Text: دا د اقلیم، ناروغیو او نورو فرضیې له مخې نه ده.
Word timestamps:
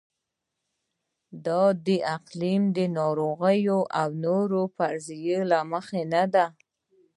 دا 1.45 1.63
د 1.85 1.87
اقلیم، 2.15 2.63
ناروغیو 2.97 3.79
او 3.99 4.09
نورو 4.25 4.61
فرضیې 4.75 5.39
له 5.51 5.59
مخې 5.71 6.01
نه 6.13 6.23
ده. 6.33 6.45